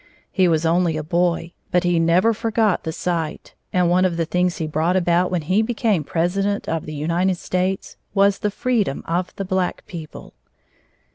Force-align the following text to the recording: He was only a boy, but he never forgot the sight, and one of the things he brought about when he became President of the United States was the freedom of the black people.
He 0.31 0.47
was 0.47 0.65
only 0.65 0.97
a 0.97 1.03
boy, 1.03 1.53
but 1.69 1.83
he 1.83 1.99
never 1.99 2.33
forgot 2.33 2.85
the 2.85 2.91
sight, 2.91 3.53
and 3.71 3.87
one 3.87 4.03
of 4.03 4.17
the 4.17 4.25
things 4.25 4.57
he 4.57 4.65
brought 4.65 4.95
about 4.95 5.29
when 5.29 5.43
he 5.43 5.61
became 5.61 6.03
President 6.03 6.67
of 6.67 6.87
the 6.87 6.95
United 6.95 7.37
States 7.37 7.97
was 8.15 8.39
the 8.39 8.49
freedom 8.49 9.03
of 9.05 9.31
the 9.35 9.45
black 9.45 9.85
people. 9.85 10.33